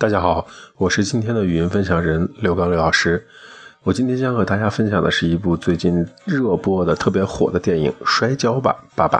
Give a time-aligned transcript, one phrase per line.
[0.00, 0.46] 大家好，
[0.76, 3.26] 我是今天的语音分享人刘刚刘老师。
[3.82, 9.18] 我今天将和大家分享的是一部最近热播的特别火的电影《摔跤吧，爸爸》。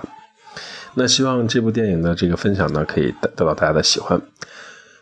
[0.94, 4.22] 那希望这部电影的这个分享呢，可以得到大家的喜欢。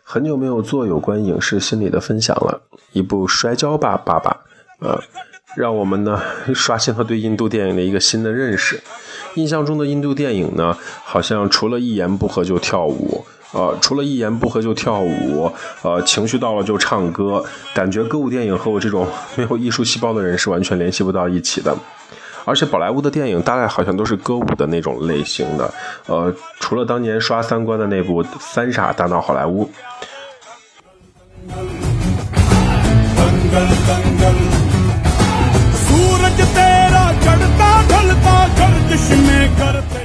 [0.01, 2.59] 很久没有做有关影视心理的分享了，
[2.93, 4.31] 一部《摔跤吧，爸爸》
[4.83, 4.99] 呃，
[5.55, 6.19] 让我们呢
[6.55, 8.81] 刷新了对印度电影的一个新的认识。
[9.35, 13.23] 印象中的印度电影呢，好像除了一言不合就跳舞。
[13.53, 15.51] 呃，除了一言不合就跳舞，
[15.81, 17.43] 呃，情绪到了就唱歌，
[17.73, 21.75] 感觉歌舞电影和我这种 没有艺术细胞的人是完全联系不到一起的。
[22.43, 25.73] 而且宝莱坞的电影大概好像都是歌舞的那种类型的，
[26.07, 29.65] 呃，除了当年刷三观的那部《三傻大闹好莱坞》。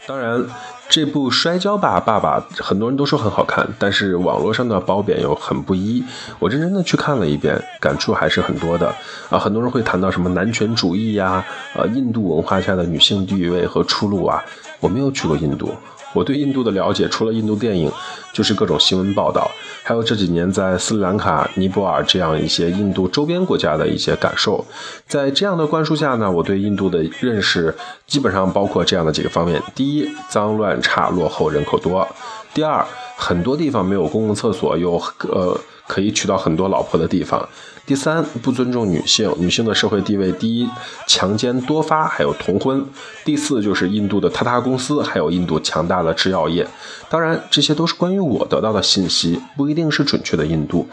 [0.06, 0.44] 当然。
[0.92, 6.04] 这部《摔跤吧，爸爸》很多人都说很好看，但是网络上的褒贬又很不一。
[6.38, 8.94] 我认真的去看了一遍，感触还是很多的
[9.30, 9.38] 啊。
[9.38, 11.42] 很多人会谈到什么男权主义呀，
[11.74, 14.44] 呃，印度文化下的女性地位和出路啊。
[14.80, 15.74] 我没有去过印度。
[16.12, 17.90] 我对印度的了解，除了印度电影，
[18.32, 19.50] 就是各种新闻报道，
[19.82, 24.64] 还有这几年在斯里兰卡、尼泊尔这样一些印度周边国家的一些感受。
[25.06, 27.74] 在这样的灌输下呢，我对印度的认识
[28.06, 32.06] 基本上包括这样的几个方面：第一，脏乱差、落后、人口多；
[32.54, 32.86] 第二，
[33.16, 37.48] 很多地方没有公共厕所，有呃可以娶到很多老婆的地方。
[37.84, 40.68] 第三，不尊重女性，女性的社会地位低，
[41.08, 42.84] 强奸多发，还有童婚。
[43.24, 46.66] 第四，就是印度的塔塔公司，还有印度强大的制药业。
[47.08, 50.86] 当然，这些都是关于我得到的信息，不一定是准确的印度，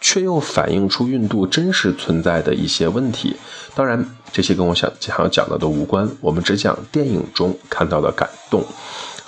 [0.00, 3.34] 却又反映出印度真实存在的一些问题。
[3.74, 8.62] 当然，这些跟我想想要讲的都无关，我们只讲电影中看到的感动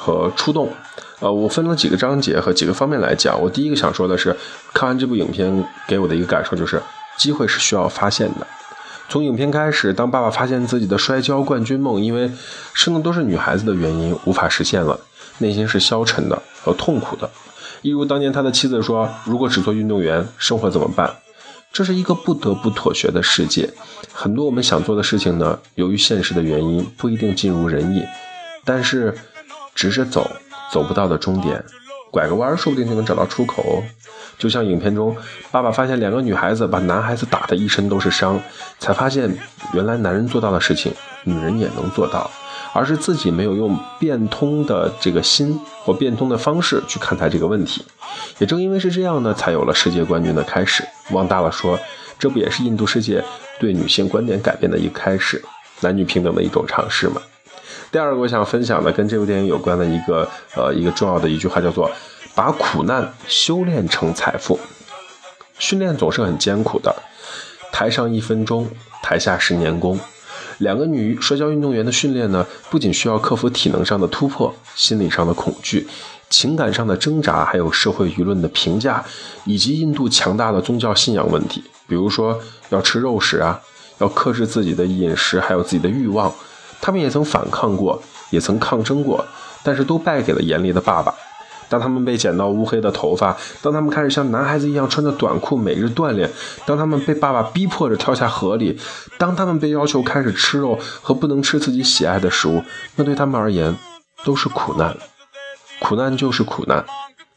[0.06, 0.70] 和触动。
[1.18, 3.40] 呃，我分了几个章节和几个方面来讲。
[3.40, 4.36] 我第一个想说的是，
[4.72, 6.80] 看完这部影片给我的一个感受就是。
[7.18, 8.46] 机会是需要发现的。
[9.08, 12.30] 从影片开始，当爸爸发现自己的摔跤冠军梦因为
[12.74, 15.00] 生的都是女孩子的原因无法实现了，
[15.38, 17.30] 内心是消沉的和痛苦的。
[17.80, 21.10] 一如当年他的妻子说：“如果只做运动员，生活怎么办？”
[21.72, 23.70] 这是一个不得不妥协的世界。
[24.12, 28.04] 很多我们想做的事情呢，由于现实的原因不一定尽如人意。
[28.62, 29.16] 但是，
[29.76, 30.28] 直着走，
[30.72, 31.64] 走不到的终点。
[32.10, 33.84] 拐个弯，说不定就能找到出口。
[34.38, 35.14] 就像影片中，
[35.50, 38.40] 爸爸发现两个女孩子把男孩子打得一身都是伤，
[38.78, 39.30] 才发现
[39.72, 40.92] 原来男人做到的事情，
[41.24, 42.30] 女人也能做到，
[42.72, 47.84] 而是自己没有用变通的这个心或变通的方式去看待这个问题。
[48.38, 50.84] 也正因为是这样呢，才有了世界冠军的开始。
[51.10, 51.78] 往大了说，
[52.18, 53.22] 这不也是印度世界
[53.58, 55.42] 对女性观点改变的一开始，
[55.80, 57.20] 男女平等的一种尝试吗？
[57.96, 61.90] 第二个我想分享的跟这部电影有关的一个呃一个重要的一句话叫做
[62.36, 64.60] “把苦难修炼成财富”。
[65.58, 66.94] 训练总是很艰苦的，
[67.72, 68.68] 台上一分钟，
[69.02, 69.98] 台下十年功。
[70.58, 75.88] 两个女摔跤运动员的训练呢，不仅需要克服体能上的突破、心理上的恐惧、
[76.28, 79.02] 情感上的挣扎，还有社会舆论的评价，
[79.46, 83.58] 以及印度强大的宗教信仰问题，比如说要吃肉食啊，
[83.96, 86.30] 要克制自己的饮食，还有自己的欲望。
[86.86, 89.26] 他们也曾反抗过，也曾抗争过，
[89.64, 91.12] 但是都败给了严厉的爸爸。
[91.68, 96.30] 当他们被剪到乌黑的头发，当他们开始像男孩子一样穿着短裤每日锻炼，
[96.64, 98.78] 当他们被爸爸逼迫着跳下河里，
[99.18, 102.62] 当他们被要求开始吃肉和不能吃自己喜爱的食物，
[102.94, 103.74] 那对他们而言
[104.24, 104.96] 都是苦难。
[105.80, 106.84] 苦难就是苦难，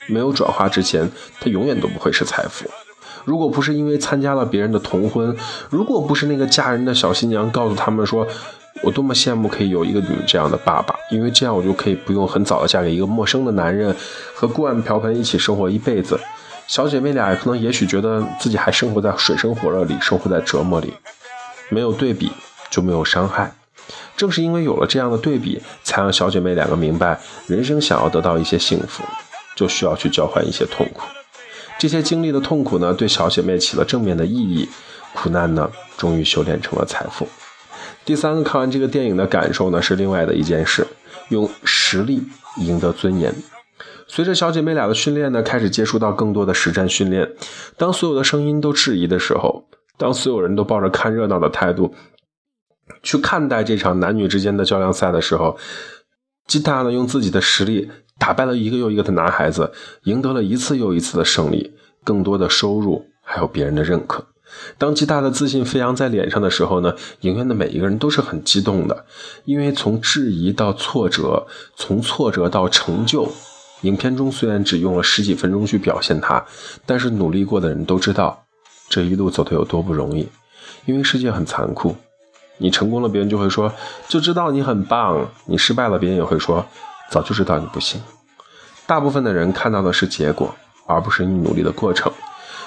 [0.05, 1.09] 没有转化之前，
[1.41, 2.69] 它永远都不会是财富。
[3.25, 5.35] 如果不是因为参加了别人的童婚，
[5.71, 8.27] 如果不是那个嫁人的小新娘告诉他们说。
[8.81, 13.95] 我多么羡慕可以有一个你这样的爸爸，因为这样我就可以不用很早的嫁给一个陌生的男人，
[14.33, 16.19] 和锅碗瓢盆一起生活一辈子。
[16.67, 20.93] 小姐妹俩可能也许觉得自己还生活在水深火热里，生活在折磨里。
[21.69, 22.31] 没有对比
[22.69, 23.51] 就没有伤害，
[24.15, 29.03] 正是因为有了这样的对比，才让小姐妹两个明白，人生想要得到一些幸福，
[29.55, 31.01] 就需要去交换一些痛苦。
[31.77, 34.69] 这些经历的痛苦呢，对小姐妹起了正面的意义，
[35.13, 37.27] 苦难呢，终于修炼成了财富。
[38.05, 40.87] 第三个看完这个电影的感受呢，是另外的一件事，
[41.29, 42.23] 用实力
[42.57, 43.33] 赢得尊严。
[44.07, 47.31] 随着小姐妹俩的训练呢，开始接触到更多的实战训练。
[47.77, 49.65] 当所有的声音都质疑的时候，
[49.97, 51.93] 当所有人都抱着看热闹的态度
[53.03, 55.57] 去看待这场男女之间的较量赛的时候，
[56.47, 59.71] 吉塔呢用自己的实力打败了一个又一个的男孩子，
[60.05, 64.25] 赢得了一次又一次的胜利，更多的收入，还有别人的认可。
[64.77, 69.05] 当极大的自信飞扬在脸上的时候呢，影院的每一个人都是很激动的，
[69.45, 73.31] 因为从质疑到挫折，从挫折到成就，
[73.81, 76.45] 影片中虽然只用了十几分钟去表现他，
[76.85, 78.45] 但是努力过的人都知道，
[78.89, 80.27] 这一路走的有多不容易。
[80.85, 81.95] 因为世界很残酷，
[82.57, 83.71] 你成功了，别人就会说
[84.07, 86.65] 就知道你很棒；你失败了，别人也会说
[87.11, 88.01] 早就知道你不行。
[88.87, 90.55] 大部分的人看到的是结果，
[90.87, 92.11] 而不是你努力的过程。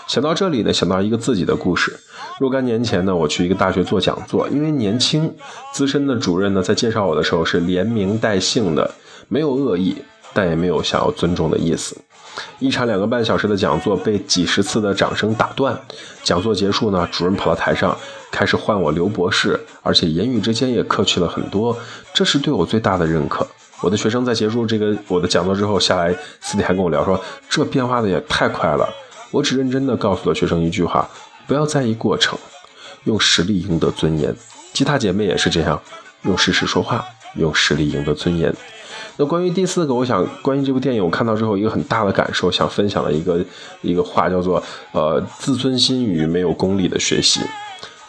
[0.07, 1.99] 想到这里呢，想到一个自己的故事。
[2.41, 5.35] 若干年前呢，我去一个大学做讲座，因为年轻，
[5.73, 8.91] 资深的主任呢在介绍我的时候是连名带姓的，
[9.29, 9.97] 没有恶意。
[10.35, 11.95] 但也没有想要尊重的意思。
[12.59, 15.79] 一场两个半小时的讲座被几十次的掌声打断。
[16.23, 17.95] 讲座结束呢，主任跑到台上
[18.31, 21.77] 开始唤我刘博士，而且言语之间也客气了很多。
[22.15, 23.47] 这是对我最大的认可。
[23.83, 27.21] 我的学生在结束这个我的讲座之后下来，私底下跟我聊说，
[27.51, 28.89] 这变化的也太快了。
[29.33, 31.09] 我只认真地告诉了学生一句话：
[31.49, 32.39] 不要在意过程，
[33.05, 34.33] 用实力赢得尊严。
[34.73, 35.83] 吉他姐妹也是这样，
[36.23, 37.05] 用事实说话，
[37.37, 38.55] 用实力赢得尊严。
[39.17, 43.45] 那关于第四个，我想关于这部电影，我看到之后一个很大的感受，想分享的一个
[43.81, 44.63] 一个话叫做，
[44.93, 47.41] 呃，自尊心与没有功利的学习。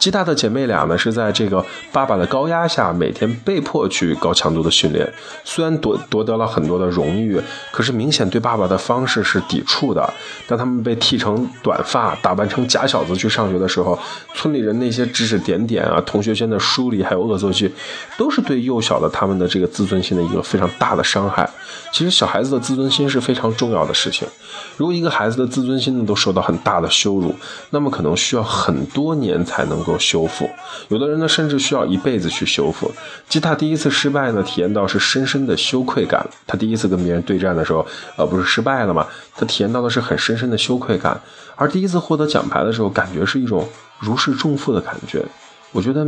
[0.03, 5.09] 吉他的姐妹俩呢，是在这个爸爸的高压下，每天被迫去高强度的训练。
[5.45, 7.41] 虽然夺夺得了很多的荣誉，
[7.71, 10.13] 可是明显对爸爸的方式是抵触的。
[10.45, 13.97] 当他们被剃成短发，打扮成假小子去上学的时候，
[14.33, 17.73] 村里人那些指指点点啊，同学间的疏离，还有恶作剧，
[18.17, 21.49] 都是对幼小的他们的这个自尊心的一个非常大的伤害。
[21.93, 24.27] 其实小孩子的自尊心是非常重要的事情。
[24.75, 27.33] 如果一个孩子的自尊心呢都受到很大的羞辱，
[27.69, 29.92] 那么可能需要很多年才能够。
[29.99, 30.49] 修复，
[30.89, 32.91] 有的人呢，甚至需要一辈子去修复。
[33.27, 36.25] 吉他第一次失败呢，体验到是深深的羞愧感。
[36.45, 37.85] 他第一次跟别人对战的时候，
[38.17, 39.07] 呃，不是失败了吗？
[39.35, 41.19] 他体验到的是很深深的羞愧感。
[41.55, 43.67] 而第一次获得奖牌的时候，感觉是一种
[43.99, 45.23] 如释重负的感觉。
[45.71, 46.05] 我觉得，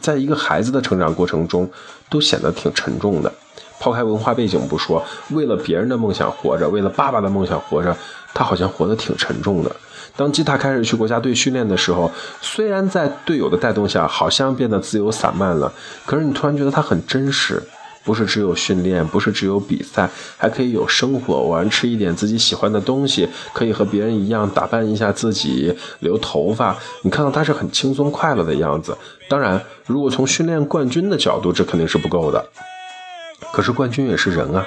[0.00, 1.70] 在一个孩子的成长过程中，
[2.10, 3.32] 都显得挺沉重的。
[3.78, 7.96] 抛开文化背景不说，为了别人的梦想活着，为了爸爸的梦想活着，
[8.34, 9.74] 他好像活得挺沉重的。
[10.16, 12.10] 当吉他开始去国家队训练的时候，
[12.40, 15.70] 虽然在队友的带动下，好像变得自由散漫了，
[16.06, 17.62] 可是你突然觉得他很真实，
[18.02, 20.08] 不是只有训练，不是只有比赛，
[20.38, 26.76] 还可以有生活，玩吃一点自己喜欢的东西，可以和别人一样打扮一下自己，留头发。
[27.02, 28.96] 你看到他是很轻松快乐的样子。
[29.28, 32.42] 当然，如果从训练冠军的角度，这肯定是不够的。
[33.52, 34.64] 可是冠军也是人啊。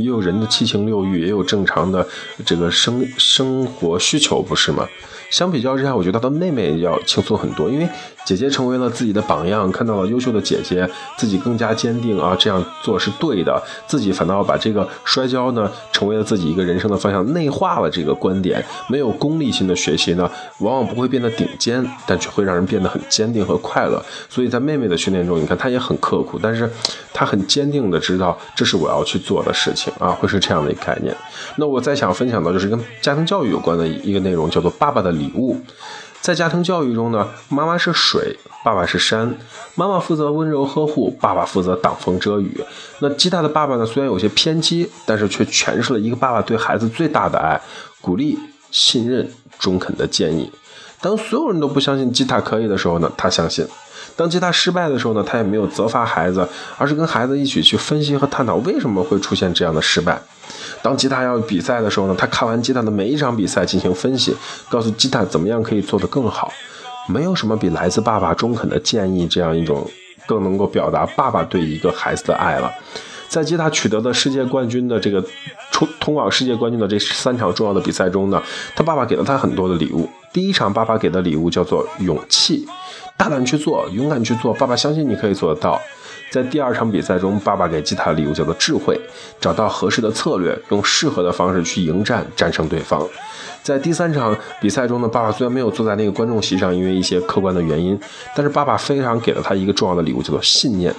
[0.00, 2.06] 也有人的七情六欲，也有正常的
[2.44, 4.88] 这个生生活需求，不是吗？
[5.30, 7.88] 相比较之下，我觉得他的妹妹要轻松很多，因为
[8.26, 13.62] 姐姐成为了自己的榜样，看到了优秀的姐姐，自己更加坚定啊，这样做是对的。
[13.86, 18.64] 自己反倒把这个摔跤呢，成为了自己一个人生的方向，内化了这个观点。
[18.88, 24.04] 没有功利性的学习呢，往往不会变得顶尖，但却会让人变得很坚定和快乐。
[24.28, 26.68] 所以在妹妹的训练中，你看她也很刻苦，但是
[27.12, 31.14] 她很坚定的知道这是我要去做的事情啊，会是这样的一个概念。
[31.56, 35.10] 那我再想分享的就是跟家庭教育有关的一个内容，叫做爸爸的。
[35.10, 35.60] 礼物，
[36.20, 39.36] 在家庭教育中呢，妈妈是水，爸爸是山。
[39.74, 42.64] 妈妈负责温柔呵护，爸爸负责挡风遮雨。
[43.00, 47.60] 那鸡蛋的爸爸呢，虽然有些偏激，但是却诠释了一个爸爸对孩子最大的爱：
[48.00, 48.38] 鼓励、
[48.70, 49.28] 信任、
[49.58, 50.50] 中肯的建议。
[51.00, 53.64] 当所有人都不相信吉他可以的时候呢，他相信；
[54.16, 60.20] 当吉他失败的时候呢，他也没有责罚孩子，而是跟孩子一起去分析和探讨为什么会出现这样的失败。
[60.82, 64.36] 当吉他要比赛的时候呢，他看完吉他的每一场比赛进行分析，
[64.68, 66.52] 告诉吉他怎么样可以做得更好。
[67.08, 69.90] 没有什么比来自爸爸中肯的建议这样一种
[70.26, 72.70] 更能够表达爸爸对一个孩子的爱了。
[73.28, 75.24] 在吉他取得的世界冠军的这个
[75.72, 78.42] 通通往世界冠军的这三场重要的比赛中呢，
[78.76, 80.08] 他爸爸给了他很多的礼物。
[80.32, 82.64] 第一场，爸爸给的礼物叫做勇气，
[83.16, 85.80] 大胆去做，勇敢去做，爸爸相信你可以做得到。
[86.30, 88.96] 在第二场比赛中，爸爸给吉他的礼物叫做智慧，
[89.40, 93.04] 找到合适的策略，用适合的方式去迎战，战胜对方。
[93.64, 97.98] 在第三场比赛中呢，爸爸虽然没有坐在那个观众席上，因为一些客观的原因，
[98.36, 100.94] 但是爸爸非常给了他一个重要的礼物，叫做信念。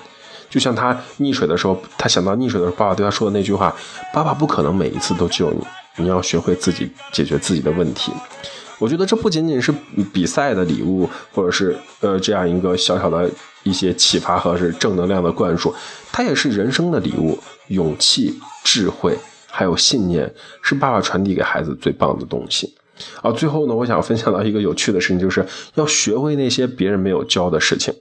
[0.50, 3.74] 就像他溺水的时候，他想到溺水的时候，爸爸对他说的那句话
[4.14, 8.12] ：“爸爸不可能每一次都救你，你要学会自己解决自己的问题。”
[8.82, 9.72] 我觉得这不仅仅是
[10.12, 13.30] 比赛的礼物，或者是呃这样一个小小的
[13.62, 15.72] 一些启发和是正能量的灌输，
[16.12, 20.34] 它也是人生的礼物，勇气、智慧还有信念，
[20.64, 22.74] 是爸爸传递给孩子最棒的东西。
[23.22, 25.46] 啊，最后呢，我想分享到一个有趣的事情，就是
[25.76, 27.94] 要学会那些别人没有教的事情。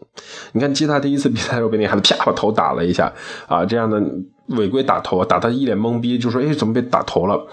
[0.52, 3.12] 你看，吉他第一次比赛的时候被那孩子啪把头打了一下，
[3.46, 4.02] 啊，这样的
[4.48, 7.46] 违规打头，打他一脸懵逼，就说：“哎，怎么被打头了？”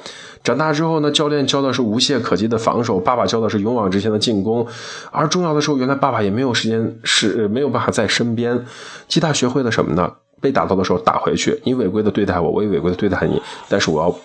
[0.43, 4.65] 长大之后呢，教练教的是无懈可击的防守，爸爸教的是勇往直前的进攻。
[5.11, 8.65] 而重要的时候，原来爸爸也没有时间，是没有办法在身边。
[9.07, 10.11] 吉他学会了什么呢？
[10.39, 14.15] 被打到的时候打回去，你违规的对待我，我也违规的对待你，但是我要。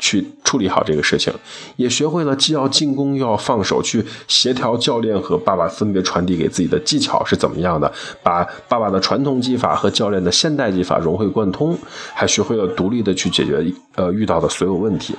[0.00, 1.32] 去处理好这个事情，
[1.76, 7.90] 也学会了既要进攻又要放手，去协调教练和爸爸分别传递给自己的技巧是怎么样的，
[8.20, 11.78] 把爸爸的传统技法和教练的现代技法融会贯通，
[12.12, 15.14] 还学会了独立的去解决呃遇到的所有问题。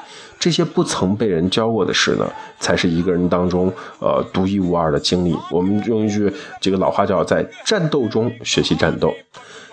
[0.46, 5.36] 这些不曾被人教过的事呢，才是一个人当中呃独一无二的经历。
[5.50, 9.12] 我们用一句这个老话叫在战斗中学习战斗。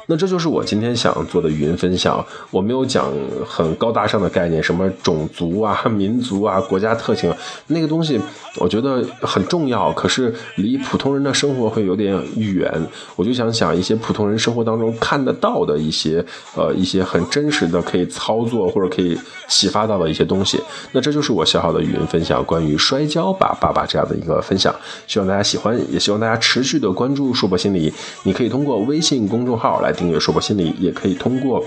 [0.06, 2.25] 那这就是我今天想做的语音分享。
[2.50, 3.11] 我没有讲
[3.47, 7.32] 很高大上的概念，什么种族啊、 民族啊、国家特性
[7.68, 8.21] 那个东西，
[8.59, 9.92] 我觉得很重要。
[9.92, 12.71] 可是离普通人的生活会有点远。
[13.14, 16.25] 我就想讲一些普通人生活当中看得到的一些
[16.56, 19.16] 呃一些很真实的可以操作或者可以
[19.49, 20.61] 启发到的一些东西。
[20.90, 24.75] 那这就是我小小的语音分享，关于摔跤吧爸爸这样的一个分享。
[25.06, 27.92] 希望大家喜欢，也希望大家持续的关注硕博心理。
[28.25, 29.91] 你可以通过微信公众号来。
[29.92, 31.64] 订阅说博心理，也可以通过。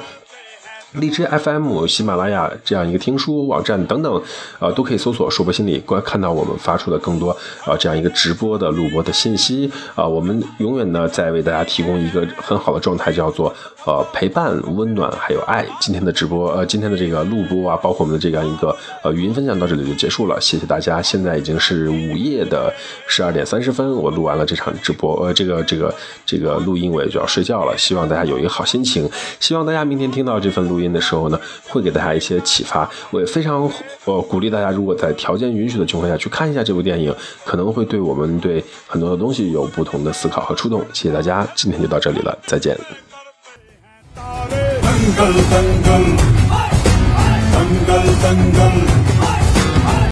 [1.00, 4.22] 荔枝 FM、喜马拉雅这样一个听书网站等等，
[4.60, 7.32] 呃，都可以搜索“硕博心理”，观看到我们发出的更多
[7.66, 10.08] 啊这样一个直播的录播的信息啊。
[10.08, 13.54] 我们永远呢在为大家提供一个很好的状态，叫做
[13.86, 15.66] 呃陪伴、温暖还有爱。
[15.82, 21.02] 今天的直播呃今天的这个录播啊，包括我们的这样一个呃语音分享到这里就结束了，谢谢大家。
[21.02, 22.74] 现在已经是午夜的
[23.08, 25.94] 十二点三十分，我录完了这场直播，呃这个这个
[26.26, 27.78] 这个录音我也就要睡觉了。
[27.78, 29.10] 希望大家有一个好心情，
[29.40, 30.85] 希望大家明天听到这份录音。
[30.92, 32.90] 的时候呢，会给大家一些启发。
[33.12, 33.70] 我也非常
[34.06, 37.14] 呃鼓励大家，如果在条件允许的情况下去看一下这部电影，
[37.46, 40.84] 可能会对我们对很多的东西有不同的思考和触动。
[40.94, 42.78] 谢谢大家，今天就到这里了，再见。